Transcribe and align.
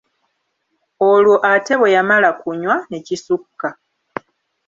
Leero 0.97 1.35
ate 1.51 1.73
bwe 1.79 1.93
yamala 1.95 2.29
kunywa 2.39 2.75
ne 2.89 2.99
kisukka. 3.05 3.69